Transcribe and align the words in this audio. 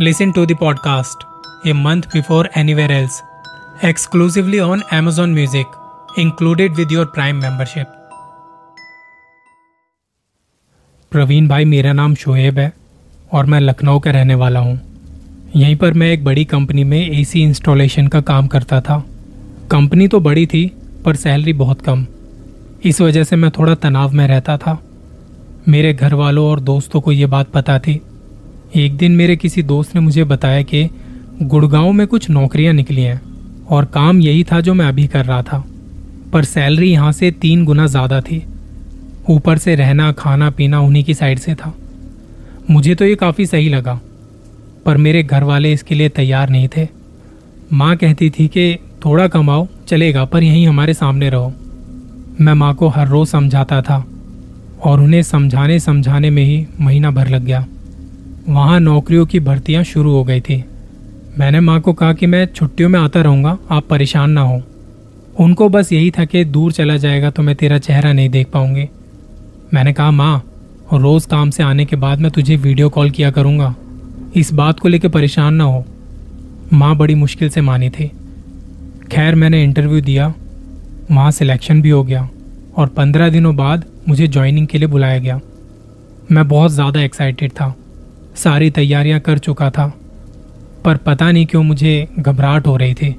Listen 0.00 0.32
to 0.32 0.44
the 0.46 0.54
podcast 0.54 1.22
a 1.64 1.72
month 1.72 2.12
before 2.12 2.48
anywhere 2.54 2.92
else, 2.92 3.22
exclusively 3.82 4.60
on 4.60 4.82
Amazon 4.92 5.34
Music, 5.34 5.66
included 6.16 6.70
with 6.72 6.90
your 6.90 7.06
Prime 7.06 7.38
membership. 7.40 7.86
Praveen 11.10 11.48
भाई 11.48 11.64
मेरा 11.64 11.92
नाम 11.92 12.14
शोएब 12.14 12.58
है 12.58 12.72
और 13.32 13.46
मैं 13.46 13.60
लखनऊ 13.60 13.98
का 13.98 14.10
रहने 14.10 14.34
वाला 14.34 14.60
हूँ। 14.60 14.80
यहीं 15.56 15.76
पर 15.76 15.92
मैं 15.92 16.12
एक 16.12 16.24
बड़ी 16.24 16.44
कंपनी 16.44 16.84
में 16.84 17.10
एसी 17.10 17.42
इंस्टॉलेशन 17.42 18.06
का 18.06 18.20
काम 18.20 18.46
करता 18.46 18.80
था। 18.80 19.04
कंपनी 19.70 20.08
तो 20.08 20.20
बड़ी 20.20 20.46
थी 20.46 20.76
पर 21.04 21.16
सैलरी 21.16 21.52
बहुत 21.52 21.80
कम। 21.80 22.06
इस 22.84 23.00
वजह 23.00 23.24
से 23.24 23.36
मैं 23.36 23.50
थोड़ा 23.50 23.74
तनाव 23.74 24.12
में 24.12 24.28
रहता 24.28 24.58
था। 24.58 24.82
मेरे 25.68 25.94
घर 25.94 26.14
वालों 26.14 26.50
और 26.50 26.60
दोस्तों 26.60 27.00
को 27.00 27.12
ये 27.12 27.26
बात 27.26 27.48
पता 27.48 27.78
थी 27.78 28.02
एक 28.74 28.96
दिन 28.96 29.12
मेरे 29.12 29.36
किसी 29.36 29.62
दोस्त 29.62 29.94
ने 29.94 30.00
मुझे 30.00 30.24
बताया 30.24 30.62
कि 30.62 30.88
गुड़गांव 31.42 31.90
में 31.92 32.06
कुछ 32.06 32.28
नौकरियाँ 32.30 32.72
निकली 32.74 33.02
हैं 33.02 33.20
और 33.66 33.84
काम 33.84 34.20
यही 34.20 34.42
था 34.44 34.60
जो 34.60 34.74
मैं 34.74 34.86
अभी 34.86 35.06
कर 35.06 35.24
रहा 35.24 35.42
था। 35.42 35.62
पर 36.32 36.44
सैलरी 36.44 36.90
यहाँ 36.90 37.12
से 37.12 37.30
तीन 37.32 37.64
गुना 37.64 37.86
ज़्यादा 37.86 38.20
थी। 38.20 38.42
ऊपर 39.28 39.58
से 39.58 39.74
रहना, 39.74 40.10
खाना, 40.12 40.50
पीना 40.50 40.80
उन्हीं 40.80 41.04
की 41.04 41.14
साइड 41.14 41.38
से 41.38 41.54
था। 41.54 41.72
मुझे 42.70 42.94
तो 42.94 43.04
ये 43.04 43.14
काफ़ी 43.14 43.46
सही 43.46 43.68
लगा, 43.68 43.98
पर 44.86 44.96
मेरे 44.96 45.22
घर 45.22 45.44
वाले 45.44 45.72
इसके 45.72 45.94
लिए 45.94 46.08
तैयार 46.08 46.50
नहीं 46.50 46.68
थे। 46.76 46.88
माँ 47.72 47.96
कहती 47.96 48.30
थी 48.30 48.48
कि 48.48 48.76
थोड़ा 49.04 49.26
कमाओ, 49.28 49.66
चलेगा, 49.88 50.24
पर 50.24 50.42
यहीं 50.42 50.66
हमारे 50.66 50.94
सामने 50.94 51.30
रहो। 51.30 51.52
मैं 52.40 52.54
माँ 52.54 52.74
को 52.74 52.88
हर 52.88 53.08
रोज़ 53.08 53.30
समझाता 53.30 53.80
था 53.82 54.04
और 54.82 55.00
उन्हें 55.00 55.22
समझाने 55.22 55.78
समझाने 55.80 56.30
में 56.30 56.42
ही 56.44 56.66
महीना 56.80 57.10
भर 57.10 57.28
लग 57.28 57.44
गया। 57.44 57.66
वहाँ 58.48 58.78
नौकरियों 58.80 59.26
की 59.26 59.40
भर्तियाँ 59.40 59.82
शुरू 59.84 60.10
हो 60.10 60.24
गई 60.24 60.40
थी। 60.40 60.64
मैंने 61.38 61.60
माँ 61.60 61.80
को 61.80 61.92
कहा 61.92 62.12
कि 62.12 62.26
मैं 62.26 62.44
छुट्टियों 62.46 62.88
में 62.88 62.98
आता 63.00 63.20
रहूँगा, 63.20 63.58
आप 63.70 63.86
परेशान 63.86 64.30
ना 64.30 64.40
हो। 64.40 64.62
उनको 65.40 65.68
बस 65.68 65.92
यही 65.92 66.10
था 66.10 66.24
कि 66.24 66.44
दूर 66.44 66.72
चला 66.72 66.96
जाएगा 66.96 67.30
तो 67.30 67.42
मैं 67.42 67.54
तेरा 67.56 67.78
चेहरा 67.78 68.12
नहीं 68.12 68.28
देख 68.28 68.50
पाऊँगी। 68.50 68.88
मैंने 69.74 69.92
कहा, 69.92 70.10
माँ, 70.10 70.42
रोज़ 70.92 71.28
काम 71.28 71.50
से 71.50 71.62
आने 71.62 71.84
के 71.84 71.96
बाद 71.96 72.20
मैं 72.20 72.30
तुझे 72.30 72.56
वीडियो 72.56 72.88
कॉल 72.88 73.10
किया 73.10 73.30
करूँगा। 73.30 73.74
इस 74.36 74.52
बात 74.52 74.80
को 74.80 74.88
लेकर 74.88 75.08
परेशान 75.08 75.54
ना 75.54 75.64
हो। 75.64 75.84
माँ 76.72 76.96
बड़ी 76.96 77.14
मुश्किल 77.14 77.48
से 77.48 77.60
मानी 77.60 77.90
थी। 77.90 78.10
खैर, 79.12 79.34
मैंने 79.34 79.62
इंटरव्यू 79.64 80.00
दिया। 80.00 80.34
वहाँ 81.10 81.30
सिलेक्शन 81.30 81.82
भी 81.82 81.90
हो 81.90 82.02
गया 82.04 82.28
और 82.76 82.88
पंद्रह 82.88 83.28
दिनों 83.28 83.54
बाद 83.56 83.84
मुझे 84.08 84.26
ज्वाइनिंग 84.26 84.66
के 84.66 84.78
लिए 84.78 84.88
बुलाया 84.88 85.18
गया। 85.18 85.40
मैं 86.32 86.46
बहुत 86.48 86.70
ज़्यादा 86.70 87.00
एक्साइटेड 87.00 87.50
था। 87.50 87.74
सारी 88.36 88.70
तैयारियाँ 88.70 89.20
कर 89.20 89.38
चुका 89.38 89.70
था, 89.70 89.92
पर 90.84 90.96
पता 90.96 91.32
नहीं 91.32 91.46
क्यों 91.46 91.62
मुझे 91.62 92.08
घबराहट 92.18 92.66
हो 92.66 92.76
रही 92.76 92.94
थी। 92.94 93.14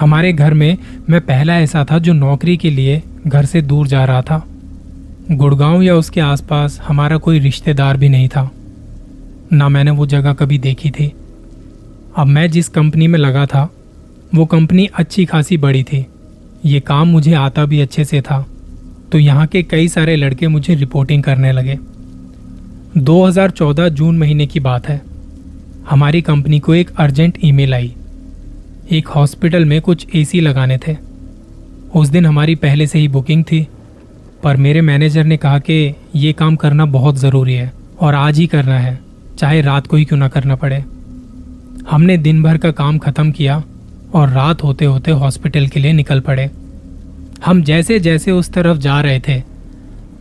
हमारे 0.00 0.32
घर 0.32 0.54
में 0.54 0.76
मैं 1.10 1.20
पहला 1.20 1.58
ऐसा 1.58 1.84
था 1.90 1.98
जो 1.98 2.12
नौकरी 2.12 2.56
के 2.56 2.70
लिए 2.70 3.02
घर 3.26 3.44
से 3.44 3.62
दूर 3.62 3.86
जा 3.86 4.04
रहा 4.04 4.22
था। 4.22 4.46
गुड़गांव 5.30 5.82
या 5.82 5.94
उसके 5.94 6.20
आसपास 6.20 6.80
हमारा 6.88 7.16
कोई 7.16 7.38
रिश्तेदार 7.38 7.96
भी 7.96 8.08
नहीं 8.08 8.28
था। 8.28 8.50
ना 9.52 9.68
मैंने 9.68 9.90
वो 9.90 10.06
जगह 10.06 10.32
कभी 10.32 10.58
देखी 10.58 10.90
थी। 10.90 11.12
अब 12.16 12.26
मैं 12.26 12.50
जिस 12.50 12.68
कंपनी 12.68 13.06
में 13.06 13.18
लगा 13.18 13.46
था, 13.46 13.70
वो 14.34 14.44
कंपनी 14.44 14.86
अच्छी 14.94 15.24
खासी 15.24 15.56
बड़ी 15.56 15.82
थी। 15.82 16.06
ये 16.64 16.80
काम 16.80 17.08
मुझे 17.08 17.34
आता 17.34 17.64
भी 17.64 17.80
अच्छे 17.80 18.04
से 18.04 18.20
था। 18.20 18.46
तो 19.12 19.18
यहाँ 19.18 19.46
के 19.46 19.62
कई 19.62 19.88
सारे 19.88 20.16
लड़के 20.16 20.48
मुझे 20.48 20.74
रिपोर्टिंग 20.74 21.22
करने 21.22 21.52
लगे। 21.52 21.78
2014 22.98 23.88
जून 23.88 24.18
महीने 24.18 24.46
की 24.46 24.60
बात 24.60 24.88
है। 24.88 25.02
हमारी 25.90 26.22
कंपनी 26.22 26.58
को 26.58 26.74
एक 26.74 26.90
अर्जेंट 26.96 27.38
ईमेल 27.44 27.74
आई। 27.74 27.94
एक 28.90 29.08
हॉस्पिटल 29.08 29.64
में 29.64 29.80
कुछ 29.80 30.06
एसी 30.14 30.40
लगाने 30.40 30.78
थे। 30.78 30.96
उस 31.94 32.08
दिन 32.08 32.26
हमारी 32.26 32.54
पहले 32.54 32.86
से 32.86 32.98
ही 32.98 33.08
बुकिंग 33.08 33.44
थी, 33.44 33.68
पर 34.42 34.56
मेरे 34.56 34.80
मैनेजर 34.80 35.24
ने 35.24 35.36
कहा 35.36 35.58
कि 35.58 35.94
ये 36.14 36.32
काम 36.32 36.56
करना 36.56 36.86
बहुत 36.86 37.16
ज़रूरी 37.16 37.54
है 37.54 37.72
और 38.00 38.14
आज 38.14 38.38
ही 38.38 38.46
करना 38.46 38.78
है, 38.78 39.00
चाहे 39.38 39.60
रात 39.60 39.86
को 39.86 39.96
ही 39.96 40.04
क्यों 40.04 40.18
ना 40.18 40.28
करना 40.28 40.56
पड़े। 40.56 40.84
हमने 41.90 42.18
दिन 42.18 42.42
भर 42.42 42.56
का 42.56 42.70
काम 42.70 42.98
खत्म 42.98 43.30
किया 43.30 43.64
और 44.14 44.28
रात 44.28 44.62
होते 44.62 44.84
होते 44.84 45.10
हॉस्पिटल 45.10 45.66
के 45.66 45.80
लिए 45.80 45.92
निकल 45.92 46.20
पड़े। 46.20 46.50
हम 47.46 47.62
जैसे 47.62 48.00
जैसे 48.00 48.30
उस 48.30 48.52
तरफ़ 48.52 48.78
जा 48.78 49.00
रहे 49.00 49.20
थे, 49.28 49.42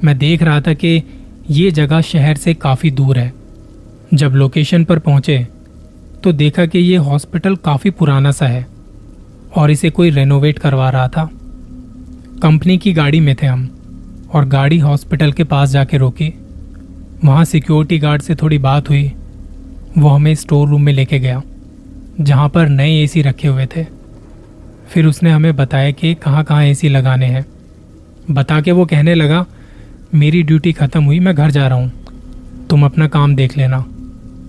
मैं 0.04 0.18
देख 0.18 0.44
रहा 0.44 0.62
था 0.62 0.74
कि 0.74 1.04
ये 1.46 1.72
जगह 1.72 2.02
शहर 2.02 2.36
से 2.36 2.54
काफ़ी 2.54 2.92
दूर 2.92 3.18
है। 3.18 3.34
जब 4.14 4.34
लोकेशन 4.34 4.84
पर 4.84 5.00
पहुँचे 5.00 5.38
तो 6.24 6.32
देखा 6.34 6.66
कि 6.66 6.80
ये 6.80 6.98
हॉस्पिटल 6.98 7.56
काफ़ी 7.56 7.90
पुराना 7.90 8.32
सा 8.32 8.48
है 8.48 8.66
और 9.56 9.72
इसे 9.72 9.90
कोई 9.90 10.10
रेनोवेट 10.10 10.60
करवा 10.60 10.90
रहा 10.90 11.08
था। 11.08 11.30
कंपनी 12.42 12.78
की 12.78 12.94
गाड़ी 12.94 13.20
में 13.20 13.36
थे 13.36 13.46
हम 13.46 13.70
और 14.34 14.46
गाड़ी 14.46 14.80
हॉस्पिटल 14.80 15.32
के 15.32 15.44
पास 15.44 15.70
जाके 15.70 15.98
रोकी। 15.98 16.34
वहाँ 17.26 17.46
सिक्योरिटी 17.46 18.00
गार्ड 18.00 18.22
से 18.22 18.36
थोड़ी 18.36 18.58
बात 18.58 18.90
हुई। 18.90 19.12
वो 19.98 20.10
हमें 20.10 20.34
स्टोर 20.36 20.68
रूम 20.68 20.82
में 20.82 20.94
लेके 20.94 21.20
गया, 21.20 21.42
जहाँ 22.22 22.50
पर 22.50 22.70
नए 22.70 23.04
एसी 23.04 23.22
रखे 23.22 23.48
हुए 23.48 23.66
थे। 23.66 23.86
फिर 24.90 25.06
उसने 25.06 25.32
हमें 25.32 25.56
बताया 25.56 25.92
कि 25.92 26.14
कहाँ 26.16 26.44
कहाँ 26.44 26.64
एसी 26.64 26.90
लगाने 26.90 27.26
हैं। 27.26 27.46
बता 28.32 28.60
के 28.62 28.72
वो 28.72 28.86
कहने 28.86 29.14
लगा 29.14 29.46
मेरी 30.16 30.42
ड्यूटी 30.44 30.72
ख़त्म 30.74 31.04
हुई, 31.04 31.20
मैं 31.20 31.36
घर 31.36 31.52
जा 31.52 31.68
रहा 31.68 31.78
हूँ। 31.78 31.92
तुम 32.70 32.86
अपना 32.86 33.08
काम 33.08 33.36
देख 33.36 33.58
लेना। 33.58 33.78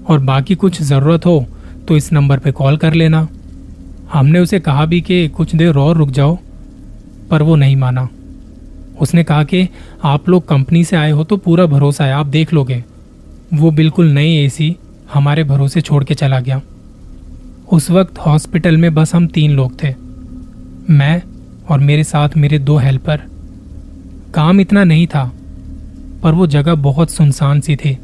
और 0.09 0.19
बाकी 0.21 0.55
कुछ 0.55 0.81
ज़रूरत 0.83 1.27
हो 1.27 1.45
तो 1.89 1.97
इस 1.97 2.13
नंबर 2.13 2.39
पे 2.39 2.51
कॉल 2.53 2.77
कर 2.77 2.95
लेना। 2.95 3.27
हमने 4.13 4.39
उसे 4.39 4.61
कहा 4.61 4.85
भी 4.87 5.01
कि 5.01 5.27
कुछ 5.29 5.55
देर 5.57 5.77
और 5.77 5.97
रुक 5.97 6.11
जाओ, 6.11 6.37
पर 7.31 7.43
वो 7.43 7.57
नहीं 7.57 7.77
माना। 7.77 8.09
उसने 9.01 9.25
कहा 9.25 9.45
कि 9.45 9.69
आप 10.05 10.29
लोग 10.29 10.47
कंपनी 10.49 10.85
से 10.85 10.97
आए 10.97 11.11
हो 11.11 11.25
तो 11.25 11.37
पूरा 11.39 11.67
भरोसा 11.67 12.05
है, 12.05 12.13
आप 12.13 12.27
देख 12.29 12.53
लोगे। 12.53 12.83
वो 13.55 13.71
बिल्कुल 13.73 14.07
नई 14.09 14.37
एसी 14.37 14.75
हमारे 15.15 15.45
भरोसे 15.45 15.81
छोड़ 15.81 16.03
के 16.05 16.15
चला 16.15 16.41
गया। 16.41 16.61
उस 17.73 17.91
वक्त 17.91 18.19
हॉस्पिटल 18.19 18.77
में 18.77 18.93
बस 18.95 19.15
हम 19.15 19.27
तीन 19.29 19.51
लोग 19.53 19.83
थे, 19.83 19.95
मैं 20.91 21.23
और 21.69 21.81
मेरे 21.81 22.05
साथ 22.05 22.37
मेरे 22.37 22.59
दो 22.61 22.77
हेल्पर। 22.79 23.23
काम 24.35 24.61
इतना 24.61 24.85
नहीं 24.85 25.07
था 25.07 25.31
पर 26.27 26.35
वो 26.35 26.47
जगह 26.47 26.75
बहुत 26.75 27.11
सुनसान 27.11 27.61
सी 27.61 27.77
थी। 27.77 27.99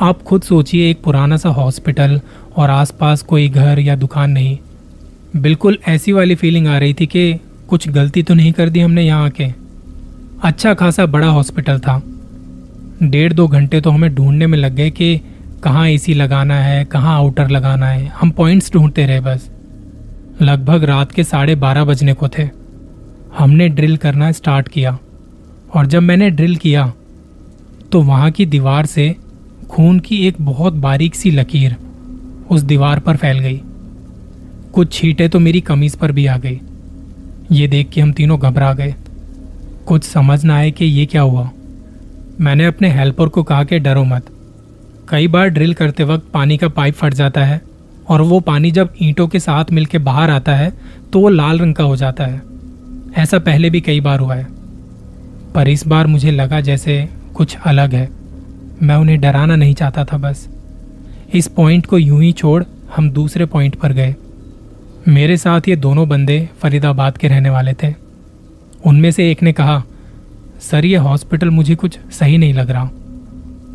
आप 0.00 0.22
खुद 0.22 0.42
सोचिए, 0.42 0.90
एक 0.90 1.02
पुराना 1.02 1.36
सा 1.36 1.48
हॉस्पिटल 1.48 2.20
और 2.56 2.70
आसपास 2.70 3.22
कोई 3.22 3.48
घर 3.48 3.78
या 3.78 3.96
दुकान 3.96 4.30
नहीं। 4.30 4.58
बिल्कुल 5.36 5.78
ऐसी 5.88 6.12
वाली 6.12 6.34
फीलिंग 6.34 6.68
आ 6.68 6.78
रही 6.78 6.94
थी 6.94 7.06
कि 7.06 7.40
कुछ 7.68 7.88
गलती 7.88 8.22
तो 8.22 8.34
नहीं 8.34 8.52
कर 8.52 8.68
दी 8.68 8.80
हमने 8.80 9.02
यहाँ 9.02 9.24
आके। 9.24 9.46
अच्छा 10.42 10.74
खासा 10.74 11.06
बड़ा 11.06 11.26
हॉस्पिटल 11.26 11.78
था। 11.78 12.02
डेढ़ 13.02 13.32
दो 13.32 13.48
घंटे 13.48 13.80
तो 13.80 13.90
हमें 13.90 14.14
ढूँढने 14.14 14.46
में 14.46 14.58
लग 14.58 14.74
गए 14.74 14.90
कि 14.90 15.20
कहाँ 15.62 15.88
एसी 15.88 16.14
लगाना 16.14 16.54
है, 16.54 16.84
कहाँ 16.84 17.16
आउटर 17.16 17.48
लगाना 17.48 17.86
है। 17.86 18.06
हम 18.06 18.30
पॉइंट्स 18.30 18.72
ढूंढते 18.72 19.06
रहे 19.06 19.20
बस। 19.20 19.50
लगभग 20.42 20.84
रात 20.84 21.12
के 21.12 21.24
साढ़े 21.24 21.54
बारह 21.54 21.84
बजने 21.84 22.12
को 22.12 22.28
थे। 22.28 22.48
हमने 23.38 23.68
ड्रिल 23.68 23.96
करना 23.96 24.32
स्टार्ट 24.32 24.68
किया। 24.68 24.98
और 25.74 25.86
जब 25.86 26.02
मैंने 26.02 26.30
ड्रिल 26.30 26.56
किया 26.56 26.92
तो 27.92 28.02
वहाँ 28.02 28.30
की 28.30 28.46
दीवार 28.46 28.86
से 28.86 29.14
खून 29.70 29.98
की 29.98 30.16
एक 30.28 30.36
बहुत 30.40 30.72
बारीक 30.72 31.14
सी 31.14 31.30
लकीर 31.30 31.76
उस 32.50 32.60
दीवार 32.60 32.98
पर 32.98 33.16
फैल 33.16 33.38
गई। 33.38 33.60
कुछ 34.72 34.92
छींटे 34.92 35.28
तो 35.28 35.38
मेरी 35.38 35.60
कमीज 35.60 35.96
पर 35.96 36.12
भी 36.12 36.26
आ 36.26 36.36
गई। 36.36 36.60
ये 37.52 37.68
देख 37.68 37.90
के 37.90 38.00
हम 38.00 38.12
तीनों 38.12 38.38
घबरा 38.38 38.72
गए। 38.72 38.94
कुछ 39.86 40.04
समझ 40.04 40.44
ना 40.44 40.56
आए 40.56 40.70
कि 40.70 40.84
ये 40.84 41.06
क्या 41.06 41.22
हुआ। 41.22 41.50
मैंने 42.40 42.66
अपने 42.66 42.90
हेल्पर 42.90 43.28
को 43.28 43.42
कहा 43.42 43.64
कि 43.64 43.78
डरो 43.78 44.04
मत। 44.04 44.26
कई 45.08 45.28
बार 45.28 45.48
ड्रिल 45.48 45.74
करते 45.74 46.04
वक्त 46.04 46.26
पानी 46.34 46.56
का 46.56 46.68
पाइप 46.68 46.94
फट 46.94 47.14
जाता 47.14 47.44
है 47.44 47.60
और 48.08 48.22
वो 48.22 48.40
पानी 48.40 48.70
जब 48.70 48.92
ईंटों 49.02 49.28
के 49.28 49.40
साथ 49.40 49.72
मिलके 49.72 49.98
बाहर 49.98 50.30
आता 50.30 50.54
है 50.54 50.72
तो 51.12 51.20
वो 51.20 51.28
लाल 51.28 51.58
रंग 51.58 51.74
का 51.74 51.84
हो 51.84 51.96
जाता 51.96 52.26
है। 52.26 52.42
ऐसा 53.16 53.38
पहले 53.38 53.70
भी 53.70 53.80
कई 53.80 54.00
बार 54.00 54.20
हुआ 54.20 54.34
है। 54.34 54.46
पर 55.54 55.68
इस 55.68 55.86
बार 55.86 56.06
मुझे 56.06 56.30
लगा 56.30 56.60
जैसे 56.60 57.08
कुछ 57.38 57.56
अलग 57.66 57.94
है। 57.94 58.08
मैं 58.82 58.96
उन्हें 58.96 59.20
डराना 59.20 59.56
नहीं 59.56 59.74
चाहता 59.74 60.04
था 60.04 60.16
बस। 60.16 60.48
इस 61.34 61.48
पॉइंट 61.48 61.86
को 61.86 61.98
यूँ 61.98 62.22
ही 62.22 62.32
छोड़ 62.32 62.64
हम 62.96 63.10
दूसरे 63.10 63.44
पॉइंट 63.44 63.74
पर 63.74 63.92
गए। 63.92 64.16
मेरे 65.08 65.36
साथ 65.36 65.60
ये 65.68 65.76
दोनों 65.76 66.08
बंदे 66.08 66.48
फरीदाबाद 66.58 67.18
के 67.18 67.28
रहने 67.28 67.50
वाले 67.50 67.72
थे। 67.72 67.94
उनमें 68.86 69.10
से 69.10 69.30
एक 69.30 69.42
ने 69.42 69.52
कहा, 69.52 69.82
सर, 70.60 70.84
ये 70.84 70.96
हॉस्पिटल 70.96 71.50
मुझे 71.50 71.74
कुछ 71.74 71.98
सही 72.10 72.38
नहीं 72.38 72.54
लग 72.54 72.70
रहा। 72.70 72.90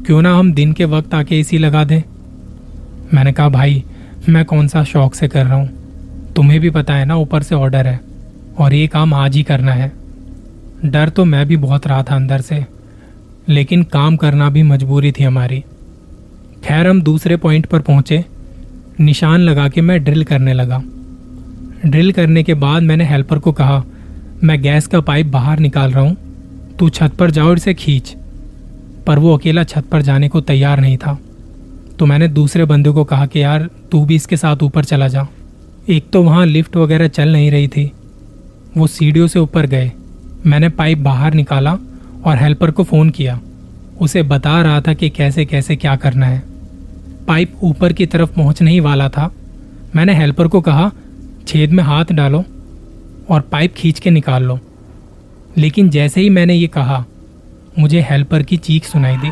क्यों 0.05 0.21
ना 0.21 0.35
हम 0.35 0.53
दिन 0.53 0.73
के 0.73 0.85
वक्त 0.85 1.13
आके 1.13 1.39
एसी 1.39 1.57
लगा 1.57 1.83
दें? 1.83 2.01
मैंने 3.13 3.31
कहा, 3.31 3.49
भाई, 3.49 3.83
मैं 4.29 4.45
कौन 4.45 4.67
सा 4.67 4.83
शौक 4.83 5.15
से 5.15 5.27
कर 5.27 5.45
रहा 5.45 5.55
हूँ? 5.55 5.69
तुम्हें 6.35 6.59
भी 6.59 6.69
पता 6.69 6.93
है 6.93 7.05
ना, 7.05 7.15
ऊपर 7.15 7.43
से 7.43 7.55
ऑर्डर 7.55 7.87
है 7.87 7.99
और 8.57 8.73
ये 8.73 8.87
काम 8.87 9.13
आज 9.13 9.35
ही 9.35 9.43
करना 9.43 9.71
है। 9.71 9.91
डर 10.85 11.09
तो 11.09 11.25
मैं 11.25 11.45
भी 11.45 11.57
बहुत 11.57 11.87
रहा 11.87 12.03
था 12.03 12.15
अंदर 12.15 12.41
से। 12.41 12.72
लेकिन 13.49 13.83
काम 13.83 14.15
करना 14.15 14.49
भी 14.49 14.63
मजबूरी 14.63 15.11
थी 15.11 15.23
हमारी। 15.23 15.59
खैर, 16.63 16.87
हम 16.87 17.01
दूसरे 17.01 17.35
पॉइंट 17.35 17.65
पर 17.65 17.79
पहुँचे। 17.79 18.25
निशान 18.99 19.39
लगा 19.39 19.69
के 19.69 19.81
मैं 19.81 20.03
ड्रिल 20.03 20.23
करने 20.23 20.53
लगा। 20.53 20.83
ड्रिल 21.85 22.11
करने 22.11 22.43
के 22.43 22.53
बाद 22.53 22.83
मैंने 22.83 23.05
हेल्पर 23.05 23.39
को 23.39 23.51
कहा, 23.51 23.83
मैं 24.43 24.61
गैस 24.61 24.87
का 24.87 24.99
पाइप 24.99 25.27
बाहर 25.27 25.59
निकाल 25.59 25.91
रहा 25.91 26.01
हूँ। 26.01 26.17
तू 26.79 26.89
छत 26.89 27.11
पर 27.19 27.31
जाओ, 27.31 27.55
इसे 27.55 27.73
खींच। 27.73 28.15
पर 29.07 29.19
वो 29.19 29.37
अकेला 29.37 29.63
छत 29.63 29.83
पर 29.91 30.01
जाने 30.01 30.29
को 30.29 30.41
तैयार 30.41 30.79
नहीं 30.79 30.97
था। 30.97 31.19
तो 31.99 32.05
मैंने 32.05 32.27
दूसरे 32.27 32.65
बंदे 32.65 32.89
को 32.89 33.03
कहा 33.03 33.25
कि, 33.25 33.43
यार, 33.43 33.69
तू 33.91 34.05
भी 34.05 34.15
इसके 34.15 34.37
साथ 34.37 34.63
ऊपर 34.63 34.83
चला 34.83 35.07
जा। 35.07 35.27
एक 35.89 36.09
तो 36.09 36.23
वहाँ 36.23 36.45
लिफ्ट 36.45 36.77
वगैरह 36.77 37.07
चल 37.07 37.29
नहीं 37.29 37.51
रही 37.51 37.67
थी। 37.67 37.91
वो 38.77 38.87
सीढ़ियों 38.87 39.27
से 39.27 39.39
ऊपर 39.39 39.65
गए। 39.65 39.91
मैंने 40.45 40.69
पाइप 40.69 40.97
बाहर 40.97 41.33
निकाला। 41.33 41.77
और 42.25 42.37
हेल्पर 42.37 42.71
को 42.71 42.83
फ़ोन 42.83 43.09
किया। 43.09 43.39
उसे 44.01 44.23
बता 44.23 44.61
रहा 44.61 44.81
था 44.81 44.93
कि 44.93 45.09
कैसे 45.09 45.45
कैसे 45.45 45.75
क्या 45.75 45.95
करना 45.95 46.25
है। 46.25 46.43
पाइप 47.27 47.53
ऊपर 47.63 47.93
की 47.93 48.05
तरफ़ 48.05 48.29
पहुँचने 48.29 48.71
ही 48.71 48.79
वाला 48.79 49.09
था। 49.09 49.31
मैंने 49.95 50.15
हेल्पर 50.15 50.47
को 50.47 50.61
कहा, 50.61 50.91
छेद 51.47 51.71
में 51.71 51.83
हाथ 51.83 52.05
डालो 52.11 52.43
और 53.29 53.41
पाइप 53.41 53.73
खींच 53.75 53.99
के 53.99 54.11
निकाल 54.11 54.43
लो। 54.43 54.59
लेकिन 55.57 55.89
जैसे 55.89 56.21
ही 56.21 56.29
मैंने 56.29 56.53
ये 56.53 56.67
कहा, 56.67 57.05
मुझे 57.79 58.01
हेल्पर 58.01 58.43
की 58.43 58.57
चीख 58.57 58.85
सुनाई 58.85 59.17
दी। 59.17 59.29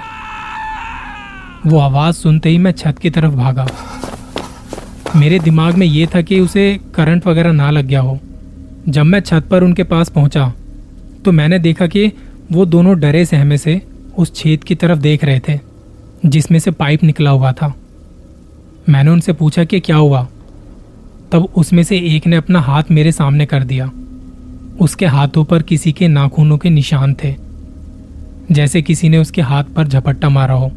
वो 1.68 1.80
आवाज़ 1.80 2.16
सुनते 2.16 2.50
ही 2.50 2.58
मैं 2.58 2.72
छत 2.72 3.00
की 3.00 3.10
तरफ़ 3.10 3.34
भागा। 3.34 3.68
मेरे 5.16 5.40
दिमाग 5.40 5.76
में 5.76 5.88
ये 5.88 6.08
था 6.16 6.22
कि 6.22 6.40
उसे 6.40 6.80
करंट 6.96 7.28
वगैरह 7.28 7.52
ना 7.52 7.72
लग 7.72 7.86
गया 7.86 8.02
हो। 8.02 8.20
जब 8.90 9.04
मैं 9.04 9.20
छत 9.20 9.48
पर 9.52 9.64
उनके 9.64 9.84
पास 9.84 10.10
पहुँचा 10.10 10.54
तो 11.26 11.32
मैंने 11.32 11.60
देखा 11.60 11.88
कि 11.88 12.12
वो 12.52 12.66
दोनों 12.66 13.00
डरे 13.00 13.26
सहमे 13.26 13.58
से 13.58 13.82
उस 14.18 14.34
छेद 14.36 14.64
की 14.64 14.76
तरफ़ 14.76 15.00
देख 15.00 15.24
रहे 15.24 15.40
थे, 15.40 15.60
जिसमें 16.26 16.60
से 16.60 16.72
पाइप 16.72 17.04
निकला 17.04 17.30
हुआ 17.30 17.52
था। 17.52 17.74
मैंने 18.90 19.12
उनसे 19.12 19.34
पूछा 19.34 19.64
कि 19.64 19.80
क्या 19.80 19.96
हुआ। 19.96 20.28
तब 21.32 21.48
उसमें 21.56 21.84
से 21.84 21.98
एक 22.16 22.28
ने 22.28 22.36
अपना 22.36 22.60
हाथ 22.60 22.84
मेरे 22.92 23.12
सामने 23.12 23.46
कर 23.46 23.64
दिया। 23.64 23.92
उसके 24.80 25.06
हाथों 25.06 25.44
पर 25.44 25.62
किसी 25.62 25.92
के 25.92 26.08
नाखूनों 26.08 26.58
के 26.58 26.70
निशान 26.70 27.16
थे, 27.24 27.36
जैसे 28.52 28.82
किसी 28.82 29.10
ने 29.10 29.18
उसके 29.18 29.42
हाथ 29.42 29.64
पर 29.64 29.88
झपट्टा 29.88 30.30
मारा 30.30 30.54
हो। 30.54 30.72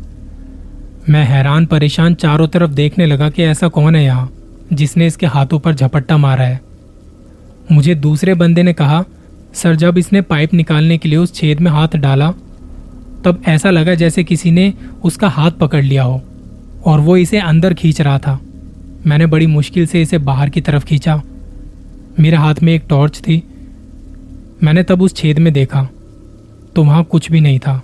मैं 1.08 1.24
हैरान, 1.24 1.66
परेशान 1.66 2.14
चारों 2.14 2.48
तरफ़ 2.48 2.70
देखने 2.70 3.06
लगा 3.06 3.30
कि 3.30 3.42
ऐसा 3.42 3.68
कौन 3.68 3.96
है 3.96 4.04
यहाँ, 4.04 4.30
जिसने 4.72 5.06
इसके 5.06 5.26
हाथों 5.26 5.58
पर 5.58 5.74
झपट्टा 5.74 6.16
मारा 6.16 6.44
है। 6.44 6.60
मुझे 7.72 7.94
दूसरे 7.94 8.34
बंदे 8.34 8.62
ने 8.62 8.72
कहा 8.72 9.04
सर, 9.54 9.74
जब 9.76 9.98
इसने 9.98 10.20
पाइप 10.20 10.54
निकालने 10.54 10.98
के 10.98 11.08
लिए 11.08 11.18
उस 11.18 11.34
छेद 11.34 11.60
में 11.60 11.70
हाथ 11.70 11.96
डाला, 11.96 12.30
तब 13.24 13.42
ऐसा 13.46 13.70
लगा 13.70 13.94
जैसे 13.94 14.24
किसी 14.24 14.50
ने 14.50 14.72
उसका 15.04 15.28
हाथ 15.28 15.50
पकड़ 15.50 15.82
लिया 15.82 16.02
हो, 16.02 16.22
और 16.84 17.00
वो 17.00 17.16
इसे 17.16 17.38
अंदर 17.38 17.74
खींच 17.74 18.00
रहा 18.00 18.18
था। 18.18 18.38
मैंने 19.06 19.26
बड़ी 19.26 19.46
मुश्किल 19.46 19.86
से 19.86 20.02
इसे 20.02 20.18
बाहर 20.18 20.48
की 20.48 20.60
तरफ़ 20.60 20.84
खींचा। 20.84 21.22
मेरे 22.20 22.36
हाथ 22.36 22.54
में 22.62 22.72
एक 22.74 22.84
टॉर्च 22.88 23.18
थी। 23.18 23.42
मैंने 24.62 24.82
तब 24.82 25.02
उस 25.02 25.14
छेद 25.16 25.38
में 25.38 25.52
देखा 25.52 25.88
तो 26.76 26.84
वहाँ 26.84 27.04
कुछ 27.04 27.30
भी 27.32 27.40
नहीं 27.40 27.58
था। 27.58 27.82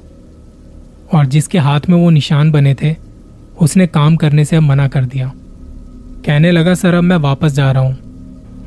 और 1.14 1.26
जिसके 1.26 1.58
हाथ 1.58 1.80
में 1.88 1.96
वो 1.96 2.10
निशान 2.10 2.50
बने 2.50 2.74
थे, 2.74 2.94
उसने 3.60 3.86
काम 3.86 4.16
करने 4.16 4.44
से 4.44 4.56
अब 4.56 4.62
मना 4.62 4.88
कर 4.88 5.04
दिया। 5.04 5.32
कहने 6.26 6.50
लगा, 6.50 6.74
सर, 6.74 6.94
अब 6.94 7.02
मैं 7.02 7.16
वापस 7.16 7.52
जा 7.52 7.70
रहा 7.72 7.82
हूँ। 7.82 7.96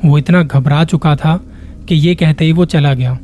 वो 0.04 0.18
इतना 0.18 0.42
घबरा 0.42 0.84
चुका 0.84 1.16
था 1.16 1.40
कि 1.88 1.94
ये 1.94 2.14
कहते 2.14 2.44
ही 2.44 2.52
वो 2.52 2.64
चला 2.64 2.92
गया। 2.94 3.18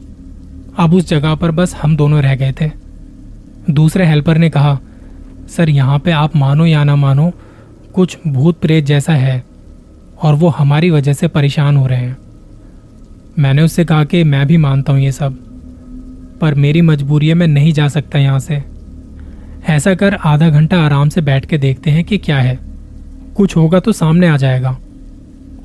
अब 0.78 0.94
उस 0.94 1.08
जगह 1.08 1.34
पर 1.34 1.50
बस 1.50 1.74
हम 1.74 1.96
दोनों 1.96 2.22
रह 2.22 2.34
गए 2.34 2.52
थे। 2.60 2.70
दूसरे 3.70 4.06
हेल्पर 4.06 4.38
ने 4.38 4.50
कहा, 4.50 4.78
सर, 5.48 5.70
यहाँ 5.70 5.98
पे 5.98 6.10
आप 6.10 6.36
मानो 6.36 6.66
या 6.66 6.84
ना 6.84 6.96
मानो, 6.96 7.30
कुछ 7.94 8.18
भूत 8.26 8.60
प्रेत 8.60 8.84
जैसा 8.84 9.12
है 9.12 9.42
और 10.22 10.34
वो 10.34 10.48
हमारी 10.48 10.90
वजह 10.90 11.12
से 11.12 11.28
परेशान 11.28 11.76
हो 11.76 11.86
रहे 11.86 11.98
हैं। 11.98 12.16
मैंने 13.38 13.62
उससे 13.62 13.84
कहा 13.84 14.04
कि 14.04 14.22
मैं 14.24 14.46
भी 14.46 14.56
मानता 14.56 14.92
हूँ 14.92 15.00
ये 15.00 15.12
सब, 15.12 15.36
पर 16.40 16.54
मेरी 16.54 16.82
मजबूरी 16.82 17.28
है 17.28 17.34
मैं 17.34 17.48
नहीं 17.48 17.72
जा 17.72 17.88
सकता 17.88 18.18
यहाँ 18.18 18.38
से। 18.38 18.62
ऐसा 19.68 19.94
कर 19.94 20.14
आधा 20.14 20.48
घंटा 20.50 20.80
आराम 20.80 21.08
से 21.08 21.20
बैठ 21.20 21.46
के 21.46 21.58
देखते 21.58 21.90
हैं 21.90 22.04
कि 22.04 22.18
क्या 22.18 22.38
है। 22.38 22.58
कुछ 23.36 23.56
होगा 23.56 23.80
तो 23.80 23.92
सामने 23.92 24.28
आ 24.28 24.36
जाएगा 24.36 24.76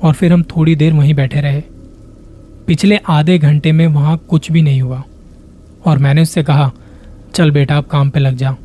और 0.02 0.12
फिर 0.12 0.32
हम 0.32 0.42
थोड़ी 0.46 0.74
देर 0.76 0.92
वहीं 0.92 1.14
बैठे 1.14 1.40
रहे। 1.40 1.62
पिछले 2.66 2.96
आधे 3.08 3.38
घंटे 3.38 3.72
में 3.72 3.86
वहाँ 3.86 4.16
कुछ 4.28 4.50
भी 4.52 4.62
नहीं 4.62 4.82
हुआ। 4.82 5.02
और 5.84 5.98
मैंने 5.98 6.22
उससे 6.22 6.42
कहा, 6.42 6.70
चल 7.34 7.50
बेटा, 7.50 7.76
अब 7.78 7.84
काम 7.84 8.10
पे 8.10 8.20
लग 8.20 8.36
जा। 8.36 8.56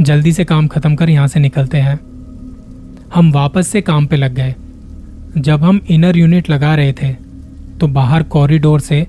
जल्दी 0.00 0.32
से 0.32 0.44
काम 0.44 0.68
खत्म 0.68 0.94
कर, 0.96 1.10
यहाँ 1.10 1.28
से 1.28 1.40
निकलते 1.40 1.78
हैं। 1.78 1.98
हम 3.14 3.32
वापस 3.32 3.68
से 3.68 3.80
काम 3.80 4.06
पे 4.06 4.16
लग 4.16 4.34
गए। 4.34 4.54
जब 5.38 5.64
हम 5.64 5.80
इनर 5.88 6.16
यूनिट 6.16 6.50
लगा 6.50 6.74
रहे 6.74 6.92
थे 6.92 7.12
तो 7.80 7.86
बाहर 7.86 8.22
कॉरिडोर 8.22 8.80
से 8.80 9.06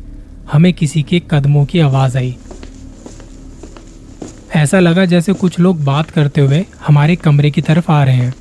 हमें 0.51 0.73
किसी 0.73 1.03
के 1.03 1.21
कदमों 1.31 1.65
की 1.65 1.79
आवाज़ 1.79 2.17
आई। 2.17 2.35
ऐसा 4.55 4.79
लगा 4.79 5.05
जैसे 5.05 5.33
कुछ 5.33 5.59
लोग 5.59 5.83
बात 5.83 6.09
करते 6.09 6.41
हुए 6.41 6.65
हमारे 6.87 7.15
कमरे 7.15 7.51
की 7.51 7.61
तरफ़ 7.61 7.91
आ 7.91 8.03
रहे 8.03 8.15
हैं। 8.15 8.33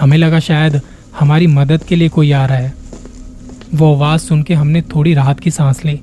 हमें 0.00 0.18
लगा 0.18 0.40
शायद 0.40 0.80
हमारी 1.20 1.46
मदद 1.46 1.82
के 1.82 1.96
लिए 1.96 2.08
कोई 2.08 2.32
आ 2.32 2.46
रहा 2.46 2.58
है। 2.58 2.81
वो 3.74 3.94
आवाज़ 3.94 4.20
सुन 4.20 4.42
के 4.42 4.54
हमने 4.54 4.82
थोड़ी 4.82 5.14
राहत 5.14 5.40
की 5.40 5.50
सांस 5.50 5.84
ली। 5.84 6.00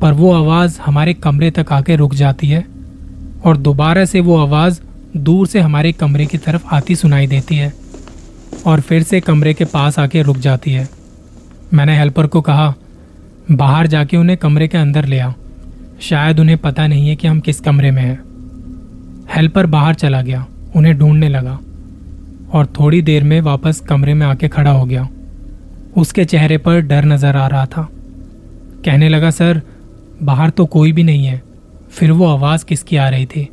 पर 0.00 0.12
वो 0.12 0.32
आवाज़ 0.32 0.80
हमारे 0.80 1.14
कमरे 1.14 1.50
तक 1.50 1.72
आके 1.72 1.96
रुक 1.96 2.14
जाती 2.14 2.48
है 2.48 2.64
और 3.44 3.56
दोबारा 3.56 4.04
से 4.04 4.20
वो 4.20 4.36
आवाज़ 4.36 4.80
दूर 5.16 5.46
से 5.46 5.60
हमारे 5.60 5.92
कमरे 5.92 6.26
की 6.26 6.38
तरफ़ 6.38 6.66
आती 6.72 6.96
सुनाई 6.96 7.26
देती 7.26 7.56
है 7.56 7.72
और 8.66 8.80
फिर 8.80 9.02
से 9.02 9.20
कमरे 9.20 9.54
के 9.54 9.64
पास 9.64 9.98
आके 9.98 10.22
रुक 10.22 10.36
जाती 10.36 10.72
है। 10.72 10.88
मैंने 11.74 11.98
हेल्पर 11.98 12.26
को 12.26 12.40
कहा, 12.40 12.74
बाहर 13.50 13.86
जाके 13.86 14.16
उन्हें 14.16 14.38
कमरे 14.38 14.68
के 14.68 14.78
अंदर 14.78 15.04
ले 15.04 15.18
आ 15.18 15.32
शायद 16.00 16.40
उन्हें 16.40 16.58
पता 16.58 16.86
नहीं 16.86 17.08
है 17.08 17.16
कि 17.16 17.28
हम 17.28 17.40
किस 17.40 17.60
कमरे 17.60 17.90
में 17.90 18.02
हैं। 18.02 18.18
हेल्पर 19.34 19.66
बाहर 19.66 19.94
चला 19.94 20.22
गया, 20.22 20.46
उन्हें 20.76 20.98
ढूँढने 20.98 21.28
लगा 21.28 21.58
और 22.52 22.66
थोड़ी 22.80 23.02
देर 23.02 23.24
में 23.24 23.40
वापस 23.40 23.80
कमरे 23.80 24.14
में 24.14 24.26
आके 24.26 24.48
खड़ा 24.48 24.70
हो 24.70 24.84
गया। 24.84 25.08
उसके 25.98 26.24
चेहरे 26.24 26.58
पर 26.58 26.80
डर 26.80 27.04
नज़र 27.04 27.36
आ 27.36 27.46
रहा 27.46 27.66
था। 27.66 27.88
कहने 28.84 29.08
लगा, 29.08 29.30
सर, 29.30 29.62
बाहर 30.22 30.50
तो 30.50 30.66
कोई 30.66 30.92
भी 30.92 31.02
नहीं 31.02 31.24
है। 31.24 31.42
फिर 31.90 32.12
वो 32.12 32.26
आवाज़ 32.26 32.64
किसकी 32.64 32.96
आ 32.96 33.08
रही 33.08 33.26
थी? 33.26 33.48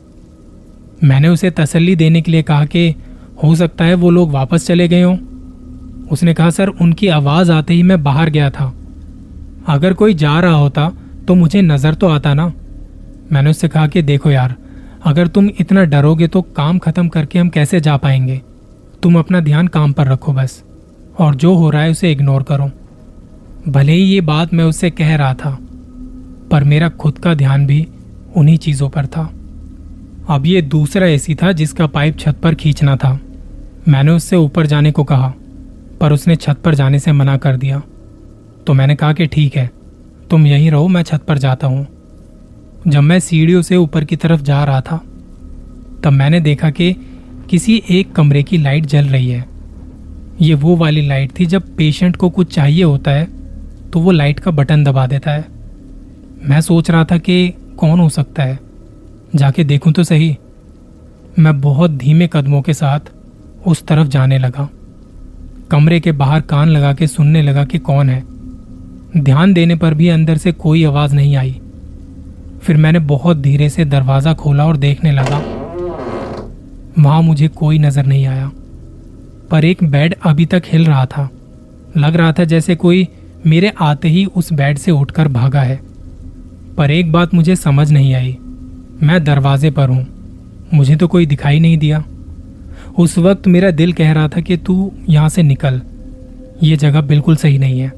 मैंने 1.03 1.27
उसे 1.27 1.50
तसल्ली 1.50 1.95
देने 1.95 2.21
के 2.21 2.31
लिए 2.31 2.42
कहा 2.42 2.65
कि, 2.65 2.95
हो 3.44 3.56
सकता 3.56 3.86
है 3.86 3.94
वो 3.94 4.09
लोग 4.09 4.31
वापस 4.31 4.68
चले 4.68 4.88
गए 4.88 5.01
हों। 5.01 5.18
उसने 6.12 6.34
कहा, 6.34 6.50
सर, 6.50 6.67
उनकी 6.67 7.08
आवाज़ 7.08 7.51
आते 7.51 7.74
ही 7.74 7.84
मैं 7.84 8.03
बाहर 8.03 8.29
गया 8.29 8.50
था। 8.50 8.74
अगर 9.67 9.93
कोई 9.93 10.13
जा 10.13 10.39
रहा 10.39 10.53
होता 10.53 10.91
तो 11.27 11.36
मुझे 11.36 11.62
नज़र 11.62 11.93
तो 11.93 12.08
आता 12.08 12.34
ना? 12.34 12.53
मैंने 13.31 13.50
उससे 13.50 13.67
कहा 13.67 13.88
कि, 13.88 14.01
देखो 14.01 14.31
यार, 14.31 14.55
अगर 15.05 15.27
तुम 15.27 15.50
इतना 15.60 15.84
डरोगे 15.84 16.27
तो 16.27 16.41
काम 16.41 16.79
खत्म 16.79 17.08
करके 17.08 17.39
हम 17.39 17.50
कैसे 17.50 17.79
जा 17.79 17.98
पाएँगे? 17.98 18.41
तुम 19.03 19.19
अपना 19.19 19.39
ध्यान 19.39 19.67
काम 19.67 19.91
पर 19.91 20.08
रखो 20.08 20.34
बस। 20.34 20.64
और 21.19 21.36
जो 21.36 21.53
हो 21.55 21.69
रहा 21.69 21.81
है 21.81 21.89
उसे 21.89 22.12
इग्नोर 22.12 22.43
करो। 22.43 22.69
भले 23.67 23.93
ही 23.93 24.03
ये 24.03 24.22
बात 24.22 24.53
मैं 24.53 24.63
उससे 24.63 24.89
कह 24.89 25.15
रहा 25.15 25.34
था, 25.34 25.57
पर 26.51 26.63
मेरा 26.63 26.89
खुद 26.89 27.17
का 27.17 27.34
ध्यान 27.34 27.65
भी 27.67 27.88
उन्हीं 28.36 28.57
चीज़ों 28.57 28.89
पर 28.89 29.05
था। 29.05 29.24
अब 30.29 30.45
ये 30.45 30.62
दूसरा 30.62 31.07
एसी 31.07 31.36
था 31.36 31.51
जिसका 31.51 31.88
पाइप 31.88 32.17
छत 32.19 32.36
पर 32.43 32.55
खींचना 32.55 32.95
था। 32.95 33.19
मैंने 33.88 34.12
उससे 34.12 34.36
ऊपर 34.36 34.65
जाने 34.65 34.91
को 34.91 35.03
कहा, 35.03 35.34
पर 36.01 36.13
उसने 36.13 36.36
छत 36.36 36.62
पर 36.65 36.75
जाने 36.75 37.00
से 37.00 37.12
मना 37.12 37.38
कर 37.38 37.57
दिया। 37.57 37.81
तो 38.67 38.74
मैंने 38.74 38.95
कहा 38.95 39.13
कि 39.13 39.25
ठीक 39.25 39.55
है, 39.55 39.69
तुम 40.29 40.48
यहीं 40.48 40.72
रहो, 40.72 40.88
मैं 40.88 41.03
छत 41.03 41.24
पर 41.27 41.38
जाता 41.38 41.67
हूँ। 41.67 41.88
जब 42.88 43.01
मैं 43.01 43.19
सीढ़ियों 43.19 43.62
से 43.62 43.75
ऊपर 43.75 44.03
की 44.03 44.15
तरफ़ 44.15 44.41
जा 44.41 44.63
रहा 44.63 44.81
था, 44.81 44.98
तब 46.03 46.07
मैंने 46.07 46.39
देखा 46.39 46.69
कि 46.69 46.95
किसी 47.50 47.84
एक 47.89 48.12
कमरे 48.12 48.43
की 48.43 48.57
लाइट 48.57 48.86
जल 48.86 49.05
रही 49.05 49.29
है। 49.29 49.54
ये 50.42 50.54
वो 50.54 50.75
वाली 50.75 51.01
लाइट 51.01 51.32
थी 51.39 51.46
जब 51.46 51.75
पेशेंट 51.75 52.15
को 52.15 52.30
कुछ 52.30 52.54
चाहिए 52.56 52.84
होता 52.84 53.12
है 53.12 53.27
तो 53.94 54.00
वो 54.00 54.12
लाइट 54.12 54.39
का 54.39 54.51
बटन 54.51 54.84
दबा 54.84 55.06
देता 55.08 55.32
है। 55.32 55.46
मैं 56.44 56.62
सोच 56.62 56.89
रहा 56.92 57.04
था 57.04 57.18
कि 57.18 57.54
कौन 57.77 58.00
हो 58.00 58.10
सकता 58.10 58.44
है? 58.44 58.60
जाके 59.36 59.63
देखूँ 59.63 59.94
तो 59.94 60.04
सही। 60.04 60.38
मैं 61.39 61.60
बहुत 61.62 61.92
धीमे 61.92 62.30
कदमों 62.34 62.62
के 62.62 62.74
साथ 62.74 63.00
उस 63.68 63.86
तरफ़ 63.88 64.08
जाने 64.08 64.38
लगा। 64.38 64.68
कमरे 65.72 66.00
के 66.00 66.12
बाहर 66.12 66.42
कान 66.42 66.70
लगा 66.70 66.94
के 66.94 67.08
सुनने 67.08 67.42
लगा 67.42 67.63
कि 67.65 67.77
कौन 67.80 68.10
है। 68.10 68.24
ध्यान 69.18 69.54
देने 69.54 69.75
पर 69.75 69.94
भी 69.94 70.10
अंदर 70.10 70.38
से 70.38 70.51
कोई 70.51 70.84
आवाज़ 70.84 71.15
नहीं 71.15 71.36
आई। 71.36 71.60
फिर 72.63 72.77
मैंने 72.77 73.00
बहुत 73.00 73.38
धीरे 73.38 73.70
से 73.70 73.86
दरवाज़ा 73.86 74.34
खोला 74.34 74.65
और 74.68 74.77
देखने 74.77 75.12
लगा। 75.12 75.38
वहाँ 77.00 77.22
मुझे 77.22 77.48
कोई 77.48 77.80
नज़र 77.80 78.06
नहीं 78.06 78.25
आया। 78.25 78.51
पर 79.51 79.65
एक 79.65 79.83
बेड 79.83 80.15
अभी 80.25 80.45
तक 80.45 80.63
हिल 80.65 80.85
रहा 80.85 81.05
था। 81.05 81.29
लग 81.97 82.15
रहा 82.15 82.31
था 82.31 82.43
जैसे 82.43 82.75
कोई 82.75 83.07
मेरे 83.45 83.71
आते 83.81 84.07
ही 84.07 84.25
उस 84.25 84.53
बेड 84.53 84.77
से 84.77 84.91
उठकर 84.91 85.27
भागा 85.27 85.61
है। 85.61 85.79
पर 86.77 86.91
एक 86.91 87.11
बात 87.11 87.33
मुझे 87.33 87.55
समझ 87.55 87.91
नहीं 87.91 88.13
आई। 88.13 88.37
मैं 89.03 89.23
दरवाजे 89.23 89.71
पर 89.71 89.89
हूँ। 89.89 90.07
मुझे 90.73 90.95
तो 90.95 91.07
कोई 91.07 91.25
दिखाई 91.25 91.59
नहीं 91.59 91.77
दिया। 91.77 92.03
उस 92.97 93.17
वक्त 93.17 93.47
मेरा 93.47 93.71
दिल 93.71 93.93
कह 93.93 94.11
रहा 94.11 94.27
था 94.27 94.41
कि 94.41 94.57
तू 94.57 94.91
यहाँ 95.09 95.29
से 95.29 95.43
निकल। 95.43 95.81
ये 96.63 96.75
जगह 96.75 97.01
बिल्कुल 97.01 97.35
सही 97.35 97.57
नहीं 97.57 97.79
है। 97.79 97.91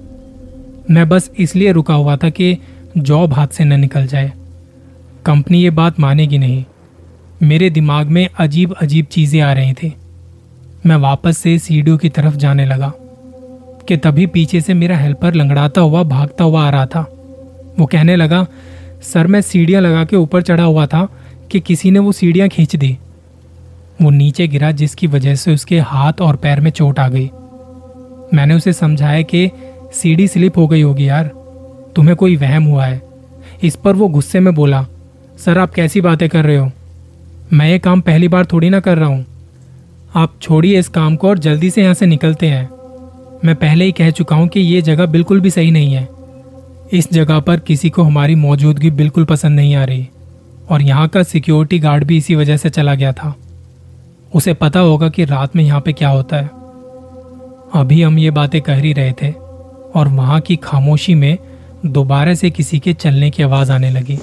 मैं 0.91 1.09
बस 1.09 1.31
इसलिए 1.39 1.71
रुका 1.71 1.93
हुआ 1.93 2.17
था 2.17 2.29
कि 2.29 2.57
जॉब 2.97 3.33
हाथ 3.33 3.47
से 3.47 3.63
न 3.63 3.79
निकल 3.79 4.07
जाए। 4.07 4.31
कंपनी 5.25 5.63
ये 5.63 5.69
बात 5.69 5.99
मानेगी 5.99 6.37
नहीं। 6.37 6.65
मेरे 7.43 7.69
दिमाग 7.69 8.07
में 8.07 8.29
अजीब 8.39 8.73
अजीब 8.73 9.05
चीज़ें 9.05 9.41
आ 9.41 9.53
रही 9.53 9.73
थी। 9.73 9.93
मैं 10.86 10.96
वापस 10.96 11.38
से 11.38 11.57
सीढ़ियों 11.60 11.98
की 11.98 12.10
तरफ़ 12.10 12.36
जाने 12.36 12.65
लगा, 12.65 12.91
कि 13.88 13.98
तभी 13.98 14.25
पीछे 14.25 14.62
से 14.62 14.74
मेरा 14.74 14.98
हेल्पर 14.98 15.34
लंगड़ाता 15.34 15.81
हुआ, 15.81 16.03
भागता 16.03 16.43
हुआ 16.43 16.65
आ 16.65 16.69
रहा 16.69 16.86
था। 16.86 17.01
वो 17.79 17.86
कहने 17.86 18.15
लगा, 18.15 18.46
सर, 19.03 19.27
मैं 19.27 19.41
सीढ़ियाँ 19.41 19.81
लगा 19.81 20.03
के 20.03 20.15
ऊपर 20.15 20.41
चढ़ा 20.41 20.63
हुआ 20.63 20.86
था 20.86 21.07
कि 21.51 21.60
किसी 21.60 21.91
ने 21.91 22.00
वो 22.00 22.12
सीढ़ियाँ 22.12 22.48
खींच 22.50 22.75
दी। 22.75 22.98
वो 24.01 24.10
नीचे 24.10 24.48
गिरा, 24.48 24.72
जिसकी 24.72 25.07
वजह 25.07 25.36
से 25.36 25.53
उसके 25.53 25.79
हाथ 25.79 26.22
और 26.22 26.36
पैर 26.36 26.60
में 26.60 26.72
चोट 26.72 27.00
आ 27.00 27.07
गई। 27.07 27.29
मैंने 28.34 28.53
उसे 28.53 28.74
समझाया 28.74 29.22
कि 29.22 29.50
सीढ़ी 29.93 30.27
स्लिप 30.27 30.57
हो 30.57 30.67
गई 30.67 30.81
होगी 30.81 31.07
यार, 31.10 31.31
तुम्हें 31.96 32.15
कोई 32.15 32.36
वहम 32.36 32.63
हुआ 32.63 32.86
है। 32.86 33.01
इस 33.63 33.75
पर 33.75 33.96
वो 33.96 34.07
गुस्से 34.07 34.39
में 34.39 34.53
बोला, 34.55 34.86
सर, 35.38 35.57
आप 35.57 35.74
कैसी 35.74 36.01
बातें 36.01 36.27
कर 36.29 36.46
रहे 36.46 36.57
हो? 36.57 36.72
मैं 37.53 37.69
ये 37.69 37.79
काम 37.79 38.01
पहली 38.01 38.27
बार 38.27 38.46
थोड़ी 38.46 38.69
ना 38.69 38.79
कर 38.79 38.98
रहा 38.98 39.10
हूँ। 39.10 39.25
आप 40.17 40.33
छोड़िए 40.41 40.79
इस 40.79 40.88
काम 40.88 41.15
को 41.15 41.27
और 41.29 41.38
जल्दी 41.38 41.69
से 41.69 41.81
यहाँ 41.81 41.93
से 41.93 42.05
निकलते 42.05 42.47
हैं। 42.47 42.69
मैं 43.45 43.55
पहले 43.55 43.86
ही 43.86 43.91
कह 43.91 44.09
चुका 44.12 44.36
हूँ 44.36 44.47
कि 44.47 44.59
ये 44.59 44.81
जगह 44.81 45.05
बिल्कुल 45.05 45.41
भी 45.41 45.50
सही 45.50 45.71
नहीं 45.71 45.93
है। 45.93 46.07
इस 46.93 47.12
जगह 47.13 47.39
पर 47.39 47.59
किसी 47.59 47.89
को 47.89 48.03
हमारी 48.03 48.36
मौजूदगी 48.36 48.91
बिल्कुल 48.91 49.25
पसंद 49.25 49.55
नहीं 49.55 49.75
आ 49.75 49.83
रही, 49.83 50.07
और 50.69 50.81
यहाँ 50.81 51.07
का 51.07 51.24
सिक्योरिटी 51.24 51.79
गार्ड 51.79 52.03
भी 52.03 52.17
इसी 52.17 52.36
वजह 52.36 52.57
से 52.57 52.69
चला 52.69 52.95
गया 52.95 53.12
था। 53.13 53.33
उसे 54.36 54.53
पता 54.53 54.79
होगा 54.79 55.09
कि 55.09 55.25
रात 55.25 55.55
में 55.55 55.63
यहाँ 55.63 55.81
पे 55.81 55.93
क्या 55.93 56.09
होता 56.09 56.38
है। 56.38 56.50
अभी 57.75 58.01
हम 58.01 58.19
ये 58.19 58.31
बातें 58.31 58.62
कह 58.62 58.75
ही 58.75 58.93
रहे 58.93 59.13
थे, 59.21 59.31
और 59.95 60.07
वहाँ 60.07 60.39
की 60.41 60.55
खामोशी 60.55 61.15
में 61.15 61.38
दोबारा 61.86 62.33
से 62.33 62.50
किसी 62.50 62.79
के 62.79 62.93
चलने 62.95 63.29
की 63.31 63.43
आवाज़ 63.43 63.71
आने 63.71 63.91
लगी। 63.91 64.19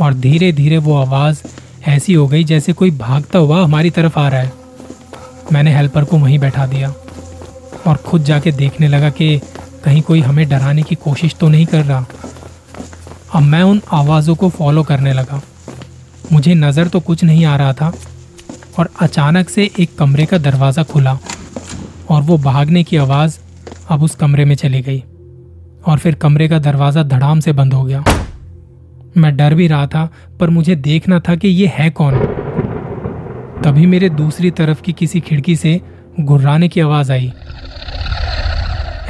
और 0.00 0.14
धीरे 0.14 0.52
धीरे 0.52 0.78
वो 0.78 0.96
आवाज़ 0.96 1.42
ऐसी 1.82 2.14
हो 2.14 2.26
गई 2.26 2.44
जैसे 2.44 2.72
कोई 2.72 2.90
भागता 2.90 3.38
हुआ 3.38 3.62
हमारी 3.64 3.90
तरफ़ 3.90 4.18
आ 4.18 4.28
रहा 4.28 4.40
है। 4.40 4.52
मैंने 5.52 5.74
हेल्पर 5.74 6.04
को 6.04 6.18
वहीं 6.18 6.38
बैठा 6.38 6.66
दिया 6.66 6.92
और 7.86 7.96
खुद 8.06 8.24
जाके 8.24 8.52
देखने 8.52 8.88
लगा 8.88 9.10
कि 9.10 9.38
कहीं 9.84 10.02
कोई 10.02 10.20
हमें 10.20 10.48
डराने 10.48 10.82
की 10.82 10.94
कोशिश 10.94 11.34
तो 11.40 11.48
नहीं 11.48 11.66
कर 11.66 11.84
रहा। 11.84 12.04
अब 13.34 13.42
मैं 13.42 13.62
उन 13.62 13.80
आवाज़ों 13.92 14.34
को 14.34 14.48
फॉलो 14.50 14.82
करने 14.82 15.12
लगा। 15.12 15.40
मुझे 16.32 16.54
नज़र 16.54 16.88
तो 16.88 17.00
कुछ 17.00 17.24
नहीं 17.24 17.44
आ 17.44 17.56
रहा 17.56 17.72
था 17.72 17.92
और 18.78 18.90
अचानक 19.00 19.48
से 19.48 19.70
एक 19.80 19.96
कमरे 19.98 20.26
का 20.26 20.38
दरवाज़ा 20.38 20.82
खुला 20.82 21.18
और 22.10 22.22
वो 22.22 22.38
भागने 22.40 22.82
की 22.84 22.96
आवाज़ 22.96 23.38
अब 23.90 24.02
उस 24.02 24.14
कमरे 24.14 24.44
में 24.44 24.54
चली 24.56 24.82
गई 24.82 25.02
और 25.86 25.98
फिर 25.98 26.14
कमरे 26.14 26.48
का 26.48 26.58
दरवाज़ा 26.60 27.02
धड़ाम 27.02 27.40
से 27.40 27.52
बंद 27.52 27.74
हो 27.74 27.84
गया। 27.84 28.04
मैं 29.16 29.36
डर 29.36 29.54
भी 29.54 29.66
रहा 29.68 29.86
था, 29.86 30.08
पर 30.40 30.50
मुझे 30.50 30.74
देखना 30.76 31.18
था 31.20 31.34
कि 31.34 31.48
ये 31.48 31.70
है 31.74 31.88
कौन। 31.90 32.14
तभी 33.64 33.86
मेरे 33.86 34.08
दूसरी 34.10 34.50
तरफ़ 34.50 34.82
की 34.82 34.92
किसी 34.92 35.20
खिड़की 35.20 35.56
से 35.56 35.80
गुर्राने 36.20 36.68
की 36.68 36.80
आवाज़ 36.80 37.12
आई। 37.12 37.32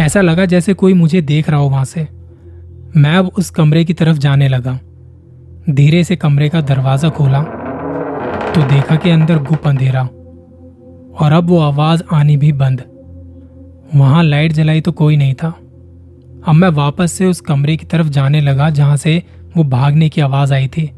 ऐसा 0.00 0.20
लगा 0.20 0.44
जैसे 0.44 0.74
कोई 0.74 0.92
मुझे 0.94 1.20
देख 1.22 1.48
रहा 1.50 1.60
हो 1.60 1.68
वहाँ 1.68 1.84
से। 1.84 2.06
मैं 2.96 3.16
अब 3.16 3.30
उस 3.38 3.50
कमरे 3.50 3.84
की 3.84 3.94
तरफ़ 3.94 4.18
जाने 4.18 4.48
लगा। 4.48 4.78
धीरे 5.70 6.04
से 6.04 6.16
कमरे 6.16 6.48
का 6.48 6.60
दरवाज़ा 6.60 7.08
खोला 7.08 7.42
तो 8.52 8.62
देखा 8.64 8.96
कि 8.96 9.10
अंदर 9.10 9.38
गुप 9.38 9.66
अंधेरा, 9.66 10.02
और 11.16 11.32
अब 11.32 11.48
वो 11.48 11.58
आवाज़ 11.60 12.02
आनी 12.12 12.36
भी 12.36 12.52
बंद। 12.52 12.82
वहाँ 13.94 14.22
लाइट 14.24 14.52
जलाई 14.52 14.80
तो 14.80 14.92
कोई 14.92 15.16
नहीं 15.16 15.34
था। 15.34 15.48
अब 15.48 16.54
मैं 16.54 16.68
वापस 16.68 17.12
से 17.12 17.26
उस 17.26 17.40
कमरे 17.40 17.76
की 17.76 17.86
तरफ़ 17.86 18.08
जाने 18.08 18.40
लगा, 18.40 18.68
जहाँ 18.70 18.96
से 18.96 19.22
वो 19.56 19.64
भागने 19.66 20.08
की 20.08 20.20
आवाज़ 20.20 20.52
आई 20.54 20.68
थी। 20.68 20.90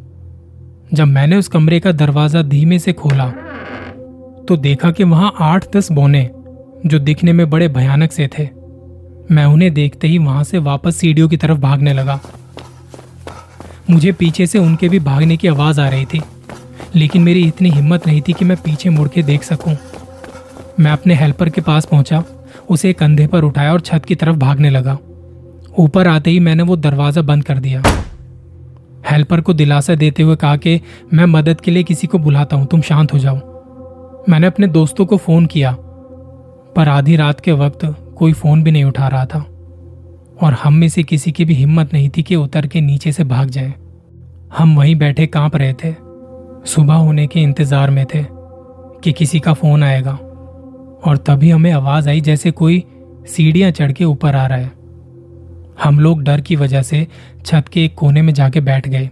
जब 0.92 1.06
मैंने 1.06 1.36
उस 1.36 1.48
कमरे 1.48 1.80
का 1.80 1.92
दरवाज़ा 1.92 2.42
धीमे 2.44 2.78
से 2.78 2.92
खोला 2.92 3.26
तो 4.48 4.56
देखा 4.58 4.90
कि 4.90 5.04
वहाँ 5.04 5.32
आठ 5.42 5.66
दस 5.76 5.90
बोने 5.92 6.28
जो 6.86 6.98
दिखने 6.98 7.32
में 7.32 7.48
बड़े 7.50 7.68
भयानक 7.70 8.12
से 8.12 8.28
थे। 8.28 8.48
मैं 9.30 9.44
उन्हें 9.44 9.72
देखते 9.74 10.08
ही 10.08 10.18
वहाँ 10.18 10.44
से 10.44 10.58
वापस 10.60 10.96
सीढ़ियों 10.96 11.28
की 11.28 11.36
तरफ़ 11.36 11.58
भागने 11.58 11.92
लगा। 11.92 12.20
मुझे 13.90 14.12
पीछे 14.12 14.46
से 14.46 14.58
उनके 14.58 14.88
भी 14.88 14.98
भागने 15.00 15.36
की 15.36 15.48
आवाज़ 15.48 15.80
आ 15.80 15.88
रही 15.88 16.04
थी, 16.04 16.20
लेकिन 16.94 17.22
मेरी 17.22 17.42
इतनी 17.44 17.70
हिम्मत 17.70 18.06
नहीं 18.06 18.20
थी 18.22 18.32
कि 18.32 18.44
मैं 18.44 18.56
पीछे 18.56 18.90
मुड़ 18.90 19.08
के 19.08 19.22
देख 19.22 19.42
सकूँ। 19.42 19.76
मैं 20.80 20.90
अपने 20.90 21.14
हेल्पर 21.14 21.48
के 21.48 21.60
पास 21.60 21.86
पहुँचा, 21.86 22.22
उसे 22.70 22.92
कंधे 22.92 23.26
पर 23.26 23.44
उठाया 23.44 23.72
और 23.72 23.80
छत 23.80 24.04
की 24.04 24.14
तरफ़ 24.14 24.36
भागने 24.36 24.70
लगा। 24.70 24.98
ऊपर 25.78 26.08
आते 26.08 26.30
ही 26.30 26.40
मैंने 26.40 26.62
वो 26.62 26.76
दरवाज़ा 26.78 27.22
बंद 27.22 27.44
कर 27.44 27.58
दिया। 27.58 27.82
हेल्पर 29.04 29.40
को 29.40 29.52
दिलासा 29.52 29.94
देते 29.94 30.22
हुए 30.22 30.36
कहा 30.36 30.56
कि 30.56 30.80
मैं 31.14 31.24
मदद 31.26 31.60
के 31.60 31.70
लिए 31.70 31.82
किसी 31.82 32.06
को 32.06 32.18
बुलाता 32.18 32.56
हूँ, 32.56 32.66
तुम 32.66 32.80
शांत 32.80 33.12
हो 33.12 33.18
जाओ। 33.18 33.36
मैंने 34.28 34.46
अपने 34.46 34.66
दोस्तों 34.68 35.06
को 35.06 35.16
फ़ोन 35.16 35.46
किया, 35.46 35.72
पर 36.76 36.88
आधी 36.88 37.16
रात 37.16 37.40
के 37.40 37.52
वक्त 37.54 37.84
कोई 38.18 38.32
फ़ोन 38.32 38.62
भी 38.62 38.70
नहीं 38.70 38.84
उठा 38.84 39.08
रहा 39.08 39.24
था, 39.26 39.38
और 40.42 40.52
हम 40.54 40.74
में 40.74 40.88
से 40.88 41.02
किसी 41.02 41.32
की 41.32 41.44
भी 41.44 41.54
हिम्मत 41.54 41.92
नहीं 41.92 42.08
थी 42.08 42.22
कि 42.22 42.36
उतर 42.36 42.66
के 42.66 42.80
नीचे 42.80 43.12
से 43.12 43.24
भाग 43.24 43.48
जाए। 43.48 43.74
हम 44.56 44.76
वहीं 44.76 44.94
बैठे 44.96 45.26
काँप 45.26 45.56
रहे 45.56 45.72
थे। 45.74 45.92
सुबह 46.66 46.94
होने 46.94 47.26
के 47.26 47.40
इंतज़ार 47.40 47.90
में 47.90 48.04
थे 48.04 48.24
कि 49.00 49.12
किसी 49.12 49.40
का 49.40 49.52
फ़ोन 49.52 49.82
आएगा, 49.82 50.12
और 50.12 51.16
तभी 51.26 51.50
हमें 51.50 51.70
आवाज़ 51.72 52.08
आई 52.08 52.20
जैसे 52.20 52.50
कोई 52.52 52.82
सीढ़ियाँ 53.26 53.70
चढ़ 53.70 53.92
के 53.92 54.04
ऊपर 54.04 54.36
आ 54.36 54.46
रहा 54.46 54.58
है। 54.58 54.70
हम 55.82 56.00
लोग 56.00 56.22
डर 56.22 56.40
की 56.40 56.56
वजह 56.56 56.82
से 56.82 57.06
छत 57.46 57.64
के 57.72 57.84
एक 57.84 57.94
कोने 57.94 58.22
में 58.22 58.34
जाके 58.34 58.60
बैठ 58.60 58.88
गए। 58.88 59.10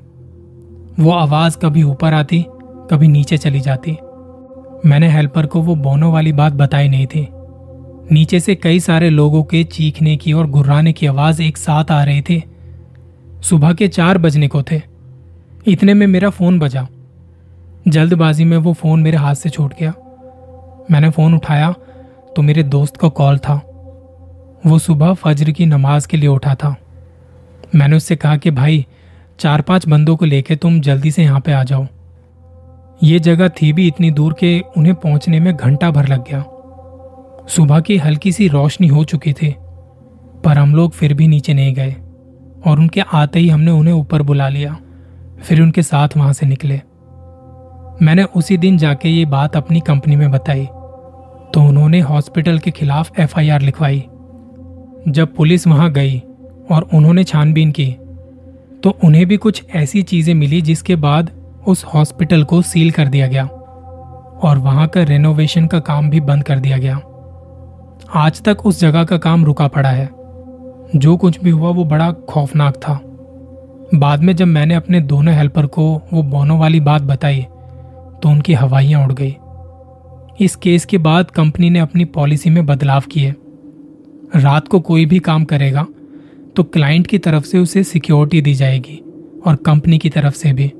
वो 1.00 1.10
आवाज़ 1.10 1.58
कभी 1.58 1.82
ऊपर 1.82 2.12
आती, 2.12 2.44
कभी 2.90 3.08
नीचे 3.08 3.38
चली 3.38 3.60
जाती। 3.60 3.96
मैंने 4.86 5.08
हेल्पर 5.08 5.46
को 5.46 5.62
वो 5.62 5.74
बोनो 5.74 6.12
वाली 6.12 6.32
बात 6.32 6.52
बताई 6.52 6.88
नहीं 6.88 7.06
थी। 7.06 7.28
नीचे 8.12 8.40
से 8.40 8.54
कई 8.54 8.80
सारे 8.80 9.10
लोगों 9.10 9.42
के 9.42 9.64
चीखने 9.64 10.16
की 10.16 10.32
और 10.32 10.46
गुर्राने 10.46 10.92
की 10.92 11.06
आवाज़ 11.06 11.42
एक 11.42 11.56
साथ 11.56 11.84
आ 11.90 12.04
रही 12.04 12.22
थी। 12.22 12.44
सुबह 13.42 13.72
के 13.72 13.88
चार 13.88 14.18
बजने 14.18 14.48
को 14.48 14.62
थे। 14.62 14.82
इतने 15.66 15.94
में 15.94 16.06
मेरा 16.06 16.30
फ़ोन 16.30 16.58
बजा। 16.58 16.88
जल्दबाजी 17.88 18.44
में 18.44 18.56
वो 18.56 18.72
फ़ोन 18.72 19.00
मेरे 19.00 19.16
हाथ 19.16 19.34
से 19.34 19.48
छूट 19.48 19.74
गया। 19.80 19.94
मैंने 20.90 21.10
फ़ोन 21.10 21.34
उठाया 21.34 21.74
तो 22.36 22.42
मेरे 22.42 22.62
दोस्त 22.62 22.96
का 22.96 23.08
कॉल 23.08 23.38
था। 23.38 23.71
वो 24.66 24.78
सुबह 24.78 25.12
फजर 25.14 25.50
की 25.50 25.66
नमाज़ 25.66 26.06
के 26.08 26.16
लिए 26.16 26.28
उठा 26.28 26.54
था। 26.54 26.74
मैंने 27.74 27.96
उससे 27.96 28.16
कहा 28.16 28.36
कि, 28.36 28.50
भाई 28.50 28.86
चार 29.38 29.60
पाँच 29.60 29.88
बंदों 29.88 30.16
को 30.16 30.24
लेके 30.24 30.56
तुम 30.56 30.80
जल्दी 30.80 31.10
से 31.10 31.22
यहाँ 31.22 31.40
पे 31.40 31.52
आ 31.52 31.62
जाओ। 31.64 31.86
ये 33.02 33.18
जगह 33.18 33.48
थी 33.48 33.72
भी 33.72 33.86
इतनी 33.86 34.10
दूर 34.10 34.32
के 34.32 34.60
उन्हें 34.76 34.94
पहुँचने 34.94 35.40
में 35.40 35.54
घंटा 35.56 35.90
भर 35.90 36.08
लग 36.08 36.24
गया। 36.28 36.44
सुबह 37.48 37.80
की 37.80 37.96
हल्की 37.96 38.32
सी 38.32 38.48
रोशनी 38.48 38.88
हो 38.88 39.04
चुकी 39.04 39.32
थी, 39.32 39.54
पर 40.44 40.58
हम 40.58 40.74
लोग 40.74 40.92
फिर 40.92 41.14
भी 41.14 41.26
नीचे 41.28 41.54
नहीं 41.54 41.74
गए 41.74 41.96
और 42.66 42.78
उनके 42.78 43.00
आते 43.00 43.38
ही 43.38 43.48
हमने 43.48 43.70
उन्हें 43.70 43.94
ऊपर 43.94 44.22
बुला 44.22 44.48
लिया, 44.48 44.76
फिर 45.42 45.62
उनके 45.62 45.82
साथ 45.82 46.16
वहाँ 46.16 46.32
से 46.32 46.46
निकले। 46.46 46.80
मैंने 48.02 48.22
उसी 48.36 48.56
दिन 48.56 48.78
जाके 48.78 49.08
ये 49.08 49.24
बात 49.26 49.56
अपनी 49.56 49.80
कंपनी 49.80 50.16
में 50.16 50.30
बताई 50.30 50.64
तो 51.54 51.60
उन्होंने 51.60 52.00
हॉस्पिटल 52.00 52.58
के 52.58 52.70
खिलाफ 52.70 53.18
एफआईआर 53.20 53.60
लिखवाई। 53.60 54.04
जब 55.08 55.34
पुलिस 55.34 55.66
वहाँ 55.66 55.90
गई 55.92 56.18
और 56.70 56.88
उन्होंने 56.94 57.24
छानबीन 57.24 57.70
की 57.70 57.86
तो 58.82 58.98
उन्हें 59.04 59.26
भी 59.26 59.36
कुछ 59.36 59.62
ऐसी 59.74 60.02
चीज़ें 60.02 60.34
मिली 60.34 60.60
जिसके 60.62 60.96
बाद 60.96 61.30
उस 61.66 61.84
हॉस्पिटल 61.84 62.44
को 62.44 62.62
सील 62.62 62.90
कर 62.90 63.08
दिया 63.08 63.26
गया 63.26 63.44
और 63.44 64.58
वहाँ 64.58 64.86
का 64.88 65.02
रेनोवेशन 65.02 65.66
का 65.66 65.78
काम 65.80 66.10
भी 66.10 66.20
बंद 66.20 66.44
कर 66.44 66.58
दिया 66.58 66.78
गया। 66.78 67.00
आज 68.14 68.42
तक 68.42 68.66
उस 68.66 68.80
जगह 68.80 69.04
का 69.04 69.18
काम 69.18 69.44
रुका 69.44 69.68
पड़ा 69.68 69.88
है। 69.88 70.08
जो 70.96 71.16
कुछ 71.16 71.40
भी 71.40 71.50
हुआ, 71.50 71.70
वो 71.70 71.84
बड़ा 71.84 72.10
खौफनाक 72.12 72.76
था। 72.76 73.00
बाद 73.94 74.22
में 74.22 74.34
जब 74.36 74.46
मैंने 74.46 74.74
अपने 74.74 75.00
दोनों 75.00 75.34
हेल्पर 75.34 75.66
को 75.66 75.84
वो 76.12 76.22
बोनो 76.22 76.58
वाली 76.58 76.80
बात 76.80 77.02
बताई 77.02 77.42
तो 78.22 78.28
उनकी 78.28 78.54
हवाइयाँ 78.54 79.04
उड़ 79.04 79.12
गई। 79.12 79.36
इस 80.40 80.56
केस 80.56 80.84
के 80.84 80.98
बाद 80.98 81.30
कंपनी 81.30 81.70
ने 81.70 81.78
अपनी 81.78 82.04
पॉलिसी 82.04 82.50
में 82.50 82.64
बदलाव 82.66 83.02
किए। 83.10 83.34
रात 84.36 84.68
को 84.68 84.80
कोई 84.80 85.06
भी 85.06 85.18
काम 85.18 85.44
करेगा 85.44 85.86
तो 86.56 86.62
क्लाइंट 86.64 87.06
की 87.06 87.18
तरफ़ 87.18 87.44
से 87.44 87.58
उसे 87.58 87.82
सिक्योरिटी 87.84 88.40
दी 88.42 88.54
जाएगी 88.54 88.96
और 89.46 89.56
कंपनी 89.56 89.98
की 89.98 90.10
तरफ़ 90.10 90.34
से 90.34 90.52
भी। 90.52 90.72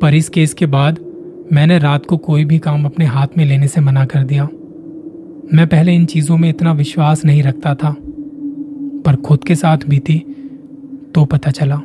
पर 0.00 0.14
इस 0.14 0.28
केस 0.28 0.54
के 0.54 0.66
बाद 0.66 0.98
मैंने 1.52 1.78
रात 1.78 2.06
को 2.06 2.16
कोई 2.16 2.44
भी 2.44 2.58
काम 2.58 2.84
अपने 2.84 3.04
हाथ 3.04 3.26
में 3.38 3.44
लेने 3.44 3.68
से 3.68 3.80
मना 3.80 4.04
कर 4.04 4.22
दिया। 4.22 4.44
मैं 5.54 5.66
पहले 5.66 5.94
इन 5.94 6.04
चीज़ों 6.06 6.36
में 6.36 6.48
इतना 6.48 6.72
विश्वास 6.72 7.24
नहीं 7.24 7.42
रखता 7.42 7.74
था, 7.74 7.94
पर 9.04 9.16
खुद 9.16 9.44
के 9.44 9.54
साथ 9.54 9.78
भी 9.88 9.98
थी 9.98 10.18
तो 11.14 11.24
पता 11.24 11.50
चला। 11.50 11.80